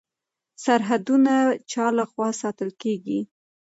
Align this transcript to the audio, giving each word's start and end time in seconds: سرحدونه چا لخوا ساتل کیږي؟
سرحدونه 0.63 1.33
چا 1.71 1.85
لخوا 1.97 2.27
ساتل 2.41 2.69
کیږي؟ 2.81 3.19